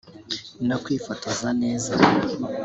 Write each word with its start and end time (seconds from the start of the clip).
no 0.67 0.77
kwifotoza 0.83 1.49
neza 1.61 1.91